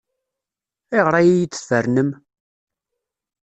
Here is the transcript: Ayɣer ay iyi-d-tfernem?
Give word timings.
Ayɣer 0.93 1.13
ay 1.15 1.27
iyi-d-tfernem? 1.31 2.09